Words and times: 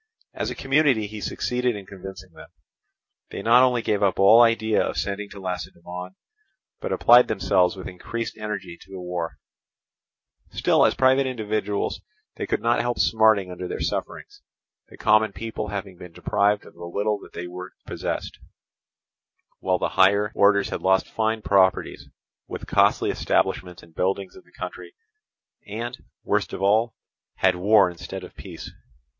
As 0.33 0.49
a 0.49 0.55
community 0.55 1.05
he 1.05 1.21
succeeded 1.21 1.75
in 1.75 1.85
convincing 1.85 2.31
them; 2.33 2.49
they 3.29 3.43
not 3.43 3.61
only 3.61 3.83
gave 3.83 4.01
up 4.01 4.17
all 4.17 4.41
idea 4.41 4.81
of 4.83 4.97
sending 4.97 5.29
to 5.29 5.39
Lacedaemon, 5.39 6.15
but 6.79 6.91
applied 6.91 7.27
themselves 7.27 7.75
with 7.75 7.87
increased 7.87 8.35
energy 8.35 8.79
to 8.81 8.89
the 8.91 8.99
war; 8.99 9.37
still 10.49 10.87
as 10.87 10.95
private 10.95 11.27
individuals 11.27 12.01
they 12.35 12.47
could 12.47 12.61
not 12.61 12.81
help 12.81 12.97
smarting 12.97 13.51
under 13.51 13.67
their 13.67 13.79
sufferings, 13.79 14.41
the 14.87 14.97
common 14.97 15.33
people 15.33 15.67
having 15.67 15.97
been 15.97 16.11
deprived 16.13 16.65
of 16.65 16.73
the 16.73 16.83
little 16.85 17.19
that 17.19 17.33
they 17.33 17.45
were 17.45 17.71
possessed, 17.85 18.39
while 19.59 19.77
the 19.77 19.89
higher 19.89 20.31
orders 20.33 20.69
had 20.69 20.81
lost 20.81 21.07
fine 21.11 21.43
properties 21.43 22.09
with 22.47 22.65
costly 22.65 23.11
establishments 23.11 23.83
and 23.83 23.93
buildings 23.93 24.35
in 24.35 24.41
the 24.45 24.51
country, 24.59 24.95
and, 25.67 25.99
worst 26.23 26.53
of 26.53 26.61
all, 26.63 26.95
had 27.35 27.55
war 27.55 27.87
instead 27.87 28.23
of 28.23 28.33
peace. 28.33 28.71